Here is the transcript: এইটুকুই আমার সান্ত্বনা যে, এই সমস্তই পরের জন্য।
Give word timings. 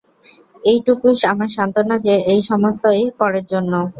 এইটুকুই 0.63 1.13
আমার 1.31 1.49
সান্ত্বনা 1.55 1.95
যে, 2.05 2.13
এই 2.31 2.39
সমস্তই 2.49 3.03
পরের 3.19 3.45
জন্য। 3.51 3.73